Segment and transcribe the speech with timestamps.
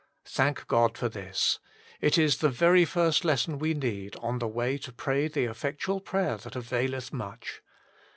[0.25, 1.59] Thank God for this.
[2.01, 5.99] It is the very first lesson we need on the way to pray the effectual
[5.99, 7.61] prayer that availcth much.